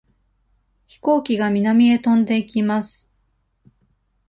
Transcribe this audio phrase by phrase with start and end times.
[0.87, 3.11] 飛行機が南へ飛んでいきます。